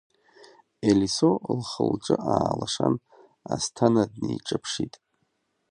Елисо 0.89 1.31
лхы-лҿы 1.59 2.15
аалашан, 2.35 2.95
асҭана 3.53 4.03
днеиҿаԥшит. 4.11 4.93